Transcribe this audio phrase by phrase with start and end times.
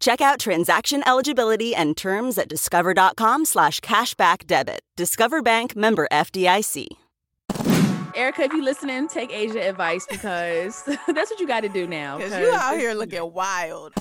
[0.00, 4.80] Check out transaction eligibility and terms at discover.com slash cashback debit.
[4.96, 6.86] Discover Bank member FDIC.
[8.14, 12.16] Erica, if you're listening, take Ashia advice because that's what you got to do now.
[12.16, 13.92] Because you out here looking wild.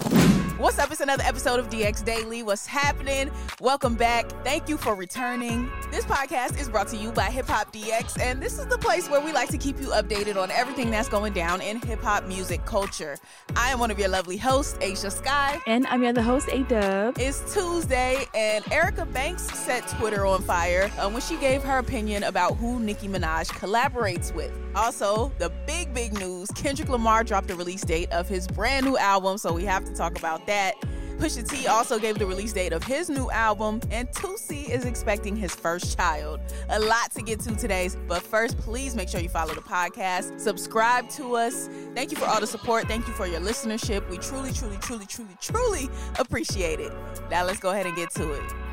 [0.58, 0.90] What's up?
[0.90, 2.42] It's another episode of DX Daily.
[2.42, 3.30] What's happening?
[3.60, 4.30] Welcome back.
[4.46, 5.70] Thank you for returning.
[5.92, 9.10] This podcast is brought to you by Hip Hop DX, and this is the place
[9.10, 12.26] where we like to keep you updated on everything that's going down in hip hop
[12.26, 13.18] music culture.
[13.58, 15.60] I am one of your lovely hosts, Ashia Skye.
[15.68, 17.20] And I'm your other host, Ayeeedubb.
[17.20, 22.24] It's Tuesday, and Erica Banks set Twitter on fire uh, when she gave her opinion
[22.24, 24.54] about who Nicki Minaj collaborates with.
[24.74, 28.98] Also, the big, big news Kendrick Lamar dropped the release date of his brand new
[28.98, 30.76] album, so we have to talk about that.
[31.18, 35.34] Pusha T also gave the release date of his new album, and Toosii is expecting
[35.34, 36.42] his first child.
[36.68, 40.38] A lot to get to today, but first, please make sure you follow the podcast,
[40.42, 41.70] subscribe to us.
[41.94, 42.90] Thank you for all the support.
[42.90, 44.10] Thank you for your listenership.
[44.10, 46.92] We truly, truly, truly, truly, truly appreciate it.
[47.32, 48.65] Now, let's go ahead and get to it.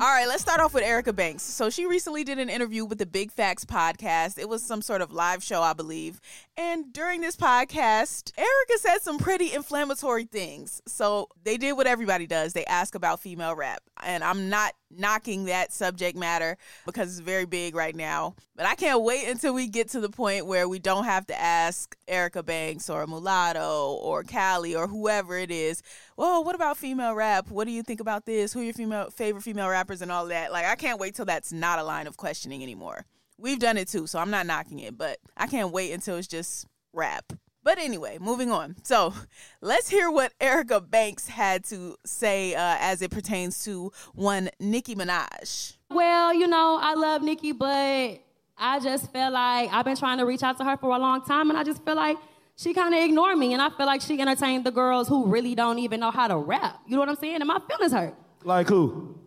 [0.00, 1.42] All right, let's start off with Erica Banks.
[1.42, 4.38] So she recently did an interview with the Big Facts podcast.
[4.38, 6.20] It was some sort of live show, I believe.
[6.56, 10.80] And during this podcast, Erica said some pretty inflammatory things.
[10.86, 12.52] So they did what everybody does.
[12.52, 13.82] They ask about female rap.
[14.04, 18.34] And I'm not knocking that subject matter because it's very big right now.
[18.56, 21.40] But I can't wait until we get to the point where we don't have to
[21.40, 25.82] ask Erica Banks or Mulatto or Cali or whoever it is,
[26.16, 27.50] well, what about female rap?
[27.50, 28.52] What do you think about this?
[28.52, 30.52] Who are your female favorite female rappers and all that?
[30.52, 33.04] Like I can't wait till that's not a line of questioning anymore.
[33.38, 36.26] We've done it too, so I'm not knocking it, but I can't wait until it's
[36.26, 37.32] just rap.
[37.62, 38.76] But anyway, moving on.
[38.82, 39.12] So
[39.60, 44.94] let's hear what Erica Banks had to say uh, as it pertains to one Nicki
[44.94, 45.76] Minaj.
[45.90, 48.20] Well, you know, I love Nicki, but
[48.56, 51.24] I just feel like I've been trying to reach out to her for a long
[51.24, 52.18] time, and I just feel like
[52.56, 55.54] she kind of ignored me, and I feel like she entertained the girls who really
[55.54, 56.80] don't even know how to rap.
[56.86, 57.36] You know what I'm saying?
[57.36, 58.14] And my feelings hurt.
[58.44, 59.18] Like who?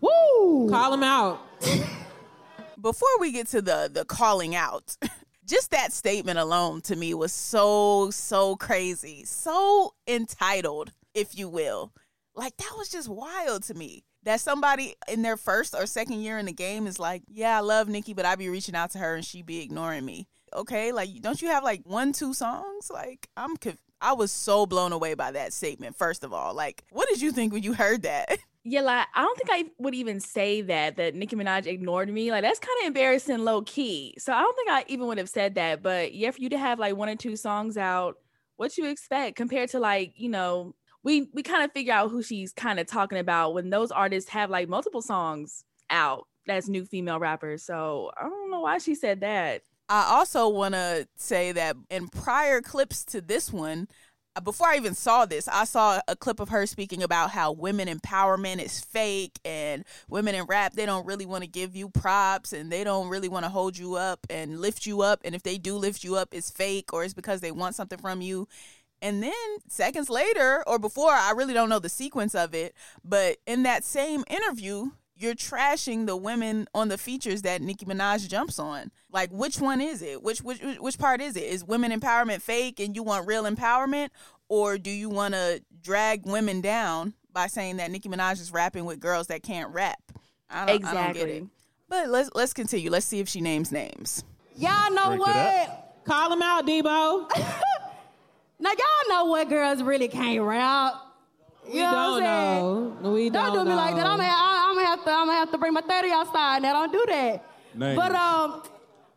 [0.00, 0.68] Woo!
[0.70, 1.40] Call them out.
[2.80, 4.96] Before we get to the the calling out,
[5.52, 11.92] just that statement alone to me was so so crazy, so entitled, if you will.
[12.34, 14.02] Like that was just wild to me.
[14.22, 17.60] That somebody in their first or second year in the game is like, yeah, I
[17.60, 20.26] love Nicki, but I'd be reaching out to her and she'd be ignoring me.
[20.54, 22.90] Okay, like don't you have like one two songs?
[22.90, 25.96] Like I'm conf- I was so blown away by that statement.
[25.98, 28.38] First of all, like what did you think when you heard that?
[28.64, 32.30] Yeah, like I don't think I would even say that that Nicki Minaj ignored me.
[32.30, 34.14] Like that's kind of embarrassing, low key.
[34.18, 35.82] So I don't think I even would have said that.
[35.82, 38.16] But yeah, for you to have like one or two songs out,
[38.56, 42.22] what you expect compared to like you know we we kind of figure out who
[42.22, 46.84] she's kind of talking about when those artists have like multiple songs out that's new
[46.84, 47.62] female rappers.
[47.62, 49.62] So I don't know why she said that.
[49.88, 53.88] I also want to say that in prior clips to this one,
[54.40, 57.88] before I even saw this, I saw a clip of her speaking about how women
[57.88, 62.52] empowerment is fake and women in rap, they don't really want to give you props
[62.52, 65.20] and they don't really want to hold you up and lift you up.
[65.24, 67.98] And if they do lift you up, it's fake or it's because they want something
[67.98, 68.48] from you.
[69.02, 69.32] And then
[69.68, 72.72] seconds later, or before, I really don't know the sequence of it,
[73.04, 78.28] but in that same interview, you're trashing the women on the features that Nicki Minaj
[78.28, 78.90] jumps on.
[79.10, 80.22] Like, which one is it?
[80.22, 81.44] Which which which part is it?
[81.44, 84.08] Is women empowerment fake, and you want real empowerment,
[84.48, 88.84] or do you want to drag women down by saying that Nicki Minaj is rapping
[88.84, 90.00] with girls that can't rap?
[90.50, 90.98] I don't, exactly.
[91.00, 91.44] I don't get it.
[91.88, 92.90] But let's let's continue.
[92.90, 94.24] Let's see if she names names.
[94.56, 96.00] Y'all know Break what?
[96.04, 97.30] Call him out, Debo.
[98.60, 100.94] Now y'all know what girls really can't rap.
[101.66, 103.02] You We know don't what I'm saying?
[103.02, 103.12] know.
[103.12, 104.04] We Don't, don't do me like that.
[104.04, 104.10] know.
[104.10, 104.61] I'm gonna, I'm gonna
[104.96, 105.10] have to.
[105.10, 106.62] I'm gonna have to bring my thirty outside.
[106.62, 107.44] Now don't do that.
[107.74, 107.96] Names.
[107.96, 108.62] But um,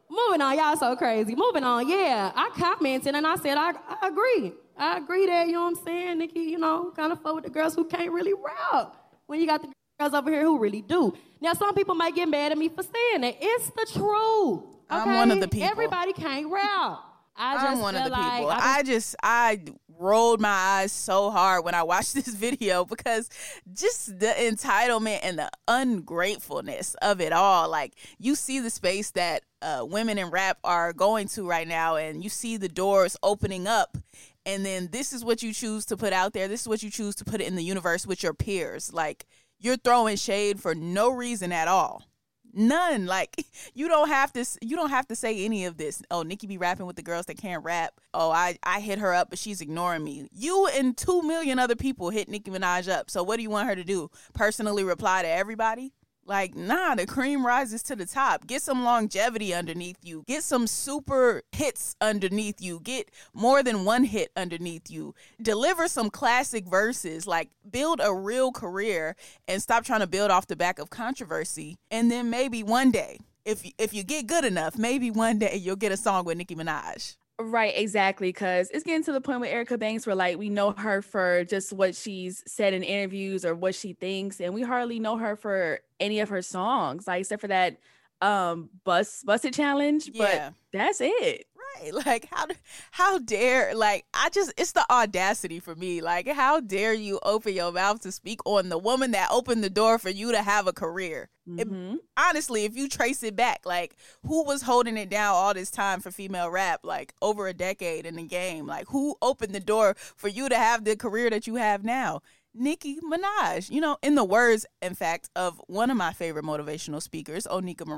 [0.10, 0.58] moving on.
[0.58, 1.36] Y'all so crazy.
[1.36, 1.88] Moving on.
[1.88, 4.54] Yeah, I commented and I said I, I agree.
[4.78, 6.42] I agree that you know what I'm saying, Nicki.
[6.42, 8.96] You know, kind of fuck with the girls who can't really rap.
[9.28, 11.14] When you got the girls over here who really do.
[11.42, 13.38] Now some people might get mad at me for saying it.
[13.40, 14.64] It's the truth.
[14.90, 15.68] I'm one of the people.
[15.68, 17.00] Everybody can't rap.
[17.38, 18.50] I just I'm one of the like people.
[18.50, 19.62] I I just I
[19.98, 23.30] rolled my eyes so hard when I watched this video because
[23.74, 27.70] just the entitlement and the ungratefulness of it all.
[27.70, 31.96] Like you see the space that uh, women in rap are going to right now,
[31.96, 33.98] and you see the doors opening up.
[34.46, 36.48] And then this is what you choose to put out there.
[36.48, 38.94] This is what you choose to put in the universe with your peers.
[38.94, 39.26] Like
[39.60, 42.04] you're throwing shade for no reason at all.
[42.56, 43.06] None.
[43.06, 46.02] Like you don't have to you don't have to say any of this.
[46.10, 48.00] Oh, Nicki be rapping with the girls that can't rap.
[48.14, 50.28] Oh, I I hit her up but she's ignoring me.
[50.32, 53.12] You and 2 million other people hit Nicki Minaj up.
[53.12, 54.10] So what do you want her to do?
[54.34, 55.94] Personally reply to everybody?
[56.28, 58.48] Like, nah, the cream rises to the top.
[58.48, 60.24] Get some longevity underneath you.
[60.28, 62.80] Get some super hits underneath you.
[62.80, 65.14] Get more than one hit underneath you.
[65.40, 67.28] Deliver some classic verses.
[67.28, 69.16] Like, build a real career
[69.48, 71.78] and stop trying to build off the back of controversy.
[71.92, 75.76] And then maybe one day, if if you get good enough, maybe one day you'll
[75.76, 77.16] get a song with Nicki Minaj.
[77.40, 78.30] Right, exactly.
[78.30, 81.44] Because it's getting to the point with Erica Banks where, like, we know her for
[81.44, 85.36] just what she's said in interviews or what she thinks, and we hardly know her
[85.36, 87.78] for any of her songs, like, except for that
[88.22, 90.10] um bus busted challenge.
[90.14, 90.52] Yeah.
[90.52, 91.46] But that's it.
[92.06, 92.46] Like how
[92.92, 96.02] how dare like I just it's the audacity for me.
[96.02, 99.70] Like how dare you open your mouth to speak on the woman that opened the
[99.70, 101.30] door for you to have a career?
[101.48, 101.94] Mm-hmm.
[101.94, 103.96] It, honestly, if you trace it back, like
[104.26, 108.06] who was holding it down all this time for female rap, like over a decade
[108.06, 108.68] in the game?
[108.68, 112.22] Like who opened the door for you to have the career that you have now?
[112.56, 113.70] Nicki Minaj.
[113.70, 117.86] You know, in the words, in fact, of one of my favorite motivational speakers, Onika
[117.86, 117.92] mm-hmm.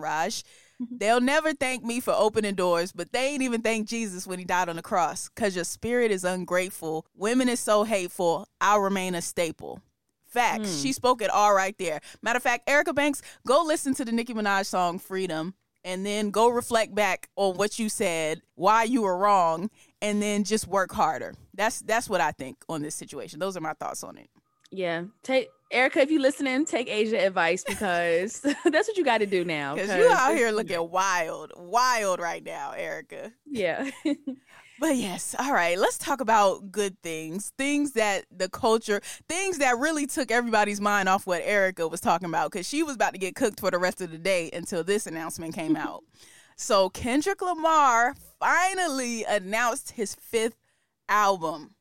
[0.92, 4.46] they'll never thank me for opening doors, but they ain't even thank Jesus when he
[4.46, 5.30] died on the cross.
[5.30, 7.06] Cause your spirit is ungrateful.
[7.16, 8.48] Women is so hateful.
[8.62, 9.82] I'll remain a staple.
[10.26, 10.70] Facts.
[10.70, 10.84] Mm.
[10.84, 12.02] She spoke it all right there.
[12.22, 15.54] Matter of fact, Erica Banks, go listen to the Nicki Minaj song Freedom
[15.84, 19.70] and then go reflect back on what you said, why you were wrong,
[20.02, 21.34] and then just work harder.
[21.54, 23.40] That's that's what I think on this situation.
[23.40, 24.30] Those are my thoughts on it.
[24.72, 25.06] Yeah.
[25.24, 29.44] Take Erica, if you listening, take Ashia advice because that's what you got to do
[29.44, 29.76] now.
[29.76, 33.34] Because you out here looking wild, wild right now, Erica.
[33.46, 33.90] Yeah.
[34.80, 35.78] but yes, all right.
[35.78, 41.10] Let's talk about good things, things that the culture, things that really took everybody's mind
[41.10, 43.78] off what Erica was talking about because she was about to get cooked for the
[43.78, 46.04] rest of the day until this announcement came out.
[46.56, 50.56] So Kendrick Lamar finally announced his fifth
[51.10, 51.76] album.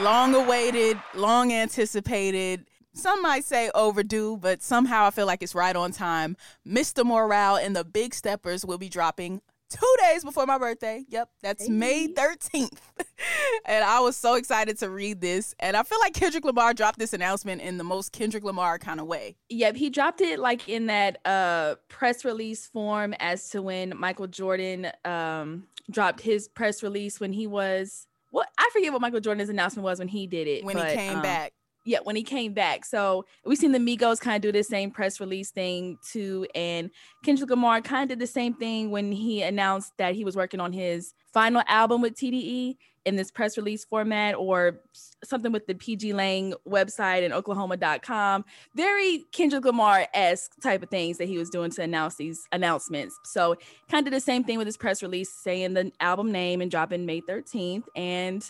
[0.00, 2.66] Long awaited, long anticipated.
[2.94, 6.36] Some might say overdue, but somehow I feel like it's right on time.
[6.66, 7.04] Mr.
[7.04, 9.40] Morale and the Big Steppers will be dropping
[9.70, 11.04] two days before my birthday.
[11.08, 11.72] Yep, that's hey.
[11.72, 12.78] May 13th.
[13.64, 15.54] and I was so excited to read this.
[15.58, 19.00] And I feel like Kendrick Lamar dropped this announcement in the most Kendrick Lamar kind
[19.00, 19.36] of way.
[19.48, 24.26] Yep, he dropped it like in that uh press release form as to when Michael
[24.26, 29.50] Jordan um dropped his press release when he was what I forget what Michael Jordan's
[29.50, 30.64] announcement was when he did it.
[30.64, 31.52] When but, he came um, back.
[31.84, 32.84] Yeah, when he came back.
[32.84, 36.46] So we've seen the Migos kind of do the same press release thing too.
[36.54, 36.90] And
[37.24, 40.60] Kendrick Lamar kind of did the same thing when he announced that he was working
[40.60, 44.80] on his final album with TDE in this press release format or
[45.24, 48.44] something with the PG Lang website and oklama.com
[48.76, 53.18] very kendrick lamar-esque type of things that he was doing to announce these announcements.
[53.24, 53.56] So
[53.90, 57.06] kind of the same thing with his press release saying the album name and dropping
[57.06, 58.48] may 13th and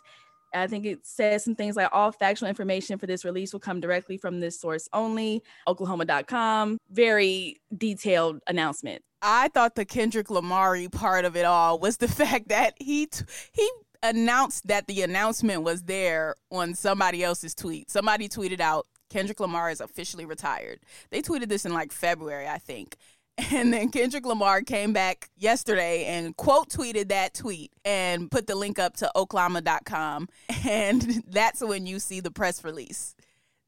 [0.55, 3.81] I think it says some things like all factual information for this release will come
[3.81, 6.79] directly from this source only, oklama.com.
[6.91, 9.03] Very detailed announcement.
[9.23, 13.25] I thought the Kendrick Lamar part of it all was the fact that he t-
[13.53, 13.71] he
[14.03, 17.91] announced that the announcement was there on somebody else's tweet.
[17.91, 20.81] Somebody tweeted out Kendrick Lamar is officially retired.
[21.11, 22.97] They tweeted this in like February, I think.
[23.53, 28.55] And then Kendrick Lamar came back yesterday and quote tweeted that tweet and put the
[28.55, 30.29] link up to oklama.com.
[30.69, 33.15] And that's when you see the press release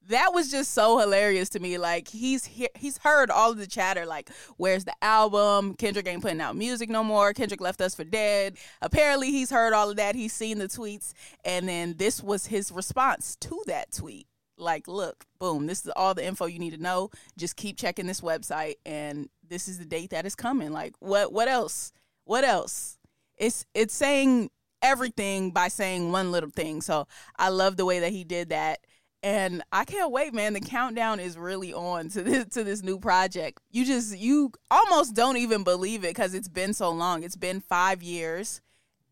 [0.09, 1.79] that was just so hilarious to me.
[1.79, 4.07] Like he's he- he's heard all of the chatter.
[4.07, 5.75] Like, where's the album?
[5.75, 7.33] Kendrick ain't putting out music no more.
[7.33, 8.57] Kendrick left us for dead.
[8.83, 10.15] Apparently, he's heard all of that.
[10.15, 11.13] He's seen the tweets,
[11.45, 14.27] and then this was his response to that tweet.
[14.57, 17.11] Like, look, boom, this is all the info you need to know.
[17.37, 20.73] Just keep checking this website, and this is the date that is coming.
[20.73, 21.93] Like, what what else?
[22.25, 22.99] What else?
[23.37, 24.51] It's it's saying
[24.83, 26.81] everything by saying one little thing.
[26.83, 27.07] So
[27.39, 28.81] I love the way that he did that
[29.25, 30.53] and I can't wait, man.
[30.53, 33.59] The countdown is really on to this to this new project.
[33.71, 37.25] You just you almost don't even believe it because it's been so long.
[37.25, 38.61] It's been five years.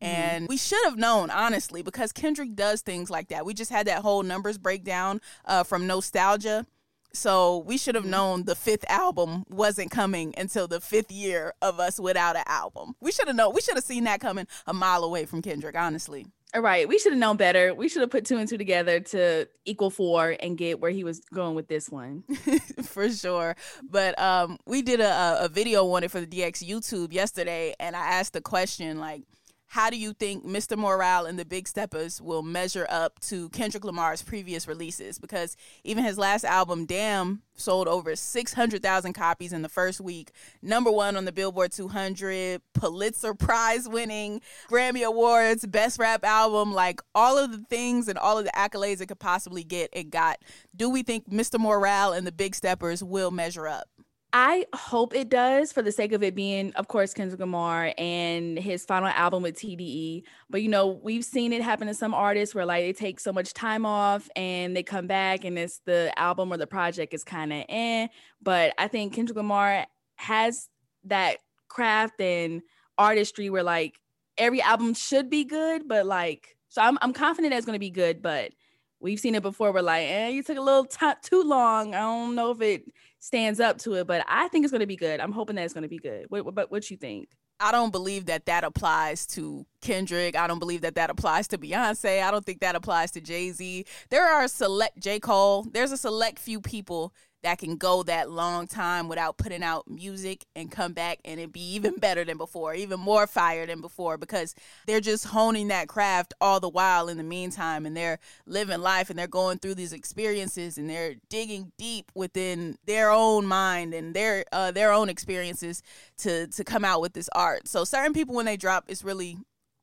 [0.02, 0.14] Mm-hmm.
[0.14, 3.46] And we should have known, honestly, because Kendrick does things like that.
[3.46, 6.66] We just had that whole numbers breakdown uh, from Nostalgia.
[7.14, 8.10] So we should have mm-hmm.
[8.10, 12.94] known the fifth album wasn't coming until the fifth year of us without an album.
[13.00, 13.54] We should have known.
[13.54, 16.26] We should have seen that coming a mile away from Kendrick, honestly.
[16.54, 17.74] All right, we should have known better.
[17.74, 21.02] We should have put two and two together to equal four and get where he
[21.02, 22.24] was going with this one.
[22.82, 23.56] for sure.
[23.82, 27.96] But um, we did a, a video on it for the DX YouTube yesterday, and
[27.96, 29.22] I asked the question like,
[29.72, 30.76] how do you think Mr.
[30.76, 35.18] Morale and the Big Steppers will measure up to Kendrick Lamar's previous releases?
[35.18, 40.32] Because even his last album, Damn, sold over 600,000 copies in the first week.
[40.60, 47.00] Number one on the Billboard 200, Pulitzer Prize winning, Grammy Awards, Best Rap Album, like
[47.14, 50.36] all of the things and all of the accolades it could possibly get, it got.
[50.76, 51.58] Do we think Mr.
[51.58, 53.88] Morale and the Big Steppers will measure up?
[54.34, 58.58] I hope it does for the sake of it being, of course, Kendrick Lamar and
[58.58, 60.24] his final album with TDE.
[60.48, 63.30] But you know, we've seen it happen to some artists where like they take so
[63.30, 67.24] much time off and they come back and it's the album or the project is
[67.24, 68.06] kind of eh.
[68.40, 69.86] But I think Kendrick Lamar
[70.16, 70.68] has
[71.04, 71.36] that
[71.68, 72.62] craft and
[72.96, 74.00] artistry where like
[74.38, 77.90] every album should be good, but like so I'm I'm confident that it's gonna be
[77.90, 78.52] good, but
[79.00, 79.72] we've seen it before.
[79.72, 81.94] We're like, eh, you took a little t- too long.
[81.94, 82.84] I don't know if it
[83.22, 85.20] stands up to it, but I think it's going to be good.
[85.20, 86.26] I'm hoping that it's going to be good.
[86.28, 87.28] What, what, what you think?
[87.60, 90.34] I don't believe that that applies to Kendrick.
[90.34, 92.20] I don't believe that that applies to Beyonce.
[92.20, 93.84] I don't think that applies to Jay Z.
[94.10, 95.62] There are select J Cole.
[95.72, 100.44] There's a select few people that can go that long time without putting out music
[100.54, 104.16] and come back and it be even better than before, even more fire than before
[104.16, 104.54] because
[104.86, 109.10] they're just honing that craft all the while in the meantime and they're living life
[109.10, 114.14] and they're going through these experiences and they're digging deep within their own mind and
[114.14, 115.82] their uh, their own experiences
[116.16, 117.66] to to come out with this art.
[117.66, 119.38] So certain people when they drop it's really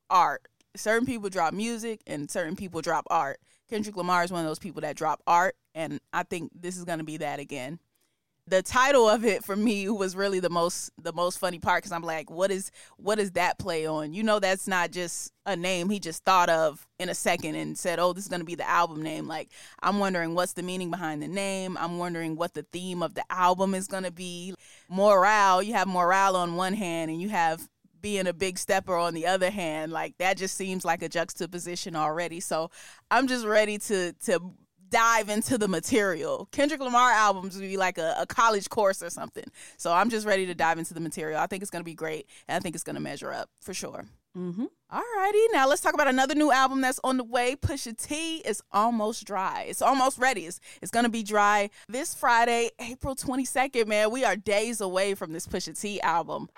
[0.09, 0.47] art.
[0.75, 3.39] Certain people drop music and certain people drop art.
[3.69, 6.85] Kendrick Lamar is one of those people that drop art, and I think this is
[6.85, 7.79] going to be that again.
[8.47, 11.91] The title of it for me was really the most the most funny part because
[11.91, 14.11] I'm like, what is what is that play on?
[14.11, 17.77] You know, that's not just a name he just thought of in a second and
[17.77, 19.27] said, oh, this is going to be the album name.
[19.27, 19.49] Like,
[19.83, 21.77] I'm wondering what's the meaning behind the name.
[21.77, 24.55] I'm wondering what the theme of the album is going to be.
[24.89, 27.69] Morale, you have morale on one hand, and you have
[28.01, 31.95] being a big stepper on the other hand like that just seems like a juxtaposition
[31.95, 32.69] already so
[33.11, 34.39] i'm just ready to to
[34.89, 39.09] dive into the material kendrick lamar albums would be like a, a college course or
[39.09, 39.45] something
[39.77, 41.93] so i'm just ready to dive into the material i think it's going to be
[41.93, 44.65] great and i think it's going to measure up for sure mm-hmm.
[44.91, 47.55] All righty, now let's talk about another new album that's on the way.
[47.55, 49.67] Pusha T is almost dry.
[49.69, 50.47] It's almost ready.
[50.47, 53.85] It's, it's gonna be dry this Friday, April 22nd.
[53.85, 56.49] Man, we are days away from this Pusha T album.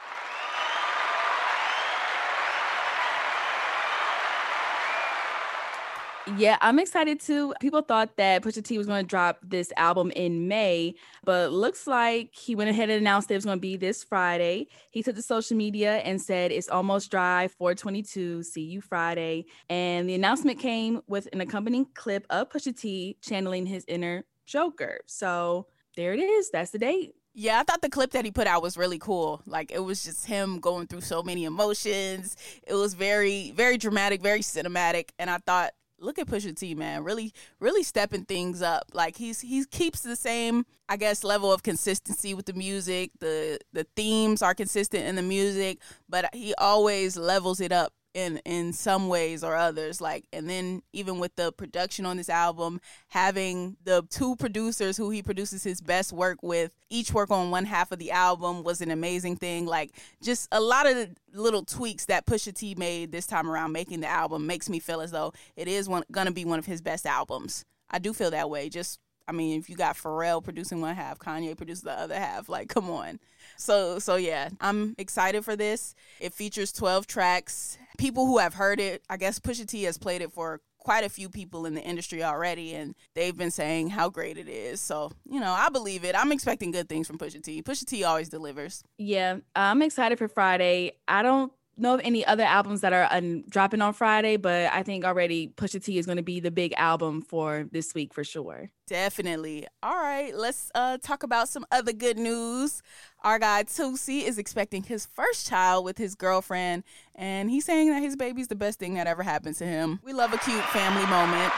[6.38, 7.53] Yeah, I'm excited too.
[7.59, 11.88] People thought that Pusha T was going to drop this album in May, but looks
[11.88, 14.67] like he went ahead and announced it was going to be this Friday.
[14.91, 18.43] He took to social media and said it's almost dry 422.
[18.43, 19.45] See you Friday.
[19.69, 25.01] And the announcement came with an accompanying clip of Pusha T channeling his inner Joker.
[25.07, 26.50] So there it is.
[26.51, 27.13] That's the date.
[27.33, 29.41] Yeah, I thought the clip that he put out was really cool.
[29.45, 32.35] Like it was just him going through so many emotions.
[32.67, 35.09] It was very, very dramatic, very cinematic.
[35.17, 35.71] And I thought
[36.01, 38.86] look at Pusha T, man, really, really stepping things up.
[38.93, 43.12] Like he's he keeps the same, I guess, level of consistency with the music.
[43.20, 45.79] The the themes are consistent in the music,
[46.10, 50.82] but he always levels it up in in some ways or others like and then
[50.91, 55.80] even with the production on this album having the two producers who he produces his
[55.80, 59.65] best work with each work on one half of the album was an amazing thing
[59.65, 59.91] like
[60.22, 64.01] just a lot of the little tweaks that Pusha T made this time around making
[64.01, 66.82] the album makes me feel as though it is one gonna be one of his
[66.82, 70.82] best albums I do feel that way just I mean, if you got Pharrell producing
[70.82, 73.20] one half, Kanye producing the other half, like come on.
[73.56, 75.96] So so yeah, I'm excited for this.
[76.20, 77.77] It features 12 tracks.
[78.01, 81.10] People who have heard it, I guess Pusha T has played it for quite a
[81.10, 84.81] few people in the industry already and they've been saying how great it is.
[84.81, 86.15] So, you know, I believe it.
[86.15, 87.62] I'm expecting good things from Pusha T.
[87.62, 88.84] Pusha T always delivers.
[88.98, 90.93] Yeah, I'm excited for Friday.
[91.08, 94.83] I don't know of any other albums that are um, dropping on Friday, but I
[94.83, 98.23] think already Pusha T is going to be the big album for this week for
[98.23, 98.69] sure.
[98.88, 99.67] Definitely.
[99.81, 102.81] All right, let's uh, talk about some other good news.
[103.23, 106.83] Our guy Toosii is expecting his first child with his girlfriend,
[107.15, 110.00] and he's saying that his baby's the best thing that ever happened to him.
[110.03, 111.53] We love a cute family moment.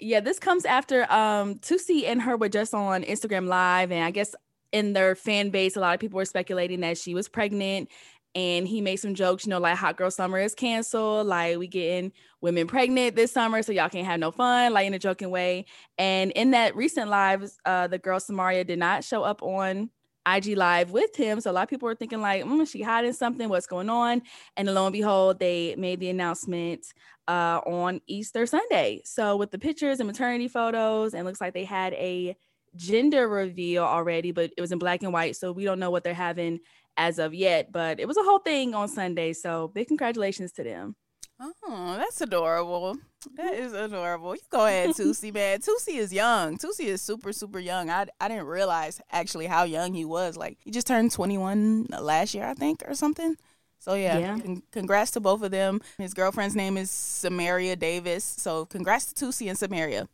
[0.00, 4.10] Yeah, this comes after um Toosii and her were just on Instagram Live, and I
[4.10, 4.34] guess
[4.74, 7.88] in their fan base, a lot of people were speculating that she was pregnant.
[8.34, 11.28] And he made some jokes, you know, like Hot Girl Summer is canceled.
[11.28, 14.92] Like we getting women pregnant this summer, so y'all can't have no fun, like in
[14.92, 15.66] a joking way.
[15.96, 19.90] And in that recent live, uh, the girl Samaria did not show up on
[20.26, 21.40] IG Live with him.
[21.40, 23.48] So a lot of people were thinking like, mm, she hiding something?
[23.48, 24.22] What's going on?
[24.56, 26.86] And lo and behold, they made the announcement
[27.28, 29.02] uh, on Easter Sunday.
[29.04, 32.36] So with the pictures and maternity photos, and looks like they had a
[32.76, 36.04] gender reveal already, but it was in black and white, so we don't know what
[36.04, 36.60] they're having
[36.96, 39.32] as of yet, but it was a whole thing on Sunday.
[39.32, 40.96] So big congratulations to them.
[41.40, 42.96] Oh, that's adorable.
[43.34, 43.64] That mm-hmm.
[43.64, 44.34] is adorable.
[44.34, 45.60] You go ahead, Toosii, man.
[45.60, 46.58] Toosii is young.
[46.58, 47.90] Toosii is super, super young.
[47.90, 50.36] I, I didn't realize actually how young he was.
[50.36, 53.36] Like, he just turned 21 last year, I think, or something.
[53.80, 54.38] So, yeah, yeah.
[54.38, 55.80] Con- congrats to both of them.
[55.98, 58.24] His girlfriend's name is Samaria Davis.
[58.24, 60.08] So, congrats to Toosii and Samaria.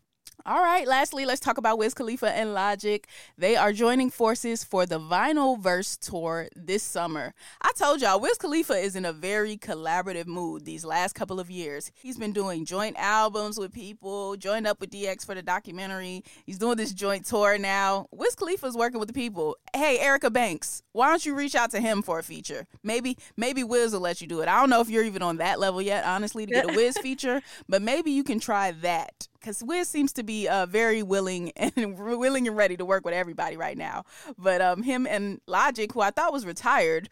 [0.47, 3.06] All right, lastly, let's talk about Wiz Khalifa and Logic.
[3.37, 7.35] They are joining forces for the Vinyl Verse tour this summer.
[7.61, 11.50] I told y'all, Wiz Khalifa is in a very collaborative mood these last couple of
[11.50, 11.92] years.
[11.94, 16.25] He's been doing joint albums with people, joined up with DX for the documentary.
[16.47, 18.06] He's doing this joint tour now.
[18.11, 19.59] Wiz Khalifa's working with the people.
[19.75, 22.66] Hey, Erica Banks, why don't you reach out to him for a feature?
[22.82, 24.49] Maybe, maybe Wiz will let you do it.
[24.49, 26.97] I don't know if you're even on that level yet, honestly, to get a Wiz
[27.02, 31.50] feature, but maybe you can try that because Wiz seems to be uh, very willing
[31.56, 34.04] and willing and ready to work with everybody right now.
[34.38, 37.09] But um, him and Logic, who I thought was retired,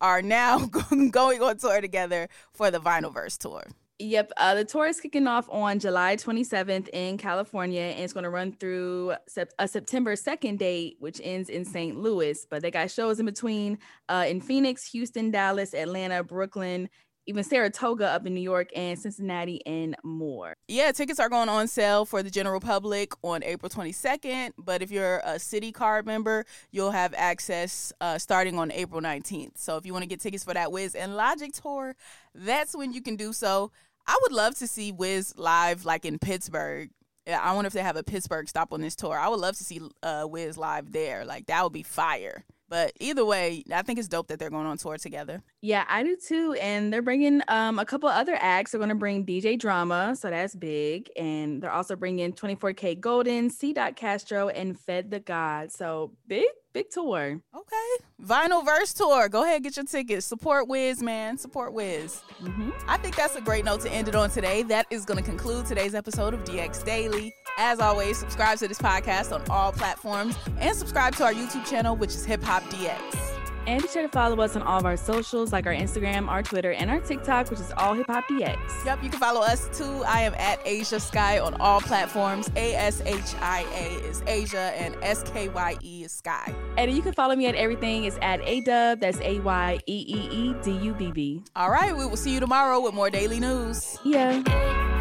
[0.00, 0.66] are now
[1.10, 3.64] going on tour together for the Vinylverse tour.
[3.98, 8.24] Yep, uh, the tour is kicking off on July 27th in California, and it's going
[8.24, 11.96] to run through sep- a September 2nd date, which ends in St.
[11.96, 12.44] Louis.
[12.50, 16.88] But they got shows in between uh, in Phoenix, Houston, Dallas, Atlanta, Brooklyn,
[17.26, 20.54] even Saratoga up in New York and Cincinnati and more.
[20.68, 24.52] Yeah, tickets are going on sale for the general public on April 22nd.
[24.58, 29.58] But if you're a Citi card member, you'll have access uh, starting on April 19th.
[29.58, 31.94] So if you want to get tickets for that Wiz and Logic tour,
[32.34, 33.70] that's when you can do so.
[34.06, 36.90] I would love to see Wiz live like in Pittsburgh.
[37.26, 39.16] I wonder if they have a Pittsburgh stop on this tour.
[39.16, 41.24] I would love to see uh, Wiz live there.
[41.24, 42.44] Like that would be fire.
[42.72, 45.42] But either way, I think it's dope that they're going on tour together.
[45.60, 46.56] Yeah, I do too.
[46.58, 48.70] And they're bringing um, a couple other acts.
[48.70, 51.10] They're going to bring DJ Drama, so that's big.
[51.14, 53.74] And they're also bringing 24kGoldn, C.
[53.74, 55.70] Dot Castro, and Fedd the God.
[55.70, 57.40] So big, big tour.
[57.54, 58.04] Okay.
[58.22, 59.28] Vinyl Verse Tour.
[59.28, 60.26] Go ahead, get your tickets.
[60.26, 61.36] Support Wiz, man.
[61.36, 62.20] Support Wiz.
[62.40, 62.70] Mm-hmm.
[62.88, 64.62] I think that's a great note to end it on today.
[64.62, 67.34] That is going to conclude today's episode of DX Daily.
[67.58, 71.96] As always, subscribe to this podcast on all platforms and subscribe to our YouTube channel,
[71.96, 73.31] which is Hip Hop DX.
[73.66, 76.42] And be sure to follow us on all of our socials, like our Instagram, our
[76.42, 78.58] Twitter, and our TikTok, which is all Hip Hop DX.
[78.84, 80.02] Yep, you can follow us too.
[80.04, 82.50] I am at Ashia Skye on all platforms.
[82.56, 86.54] A S H I A is Ashia, and S K Y E is Skye.
[86.76, 89.00] And you can follow me at everything is at Ayeeedubb.
[89.00, 91.42] That's A Y E E E D U B B.
[91.54, 93.98] All right, we will see you tomorrow with more daily news.
[94.04, 94.91] Yeah.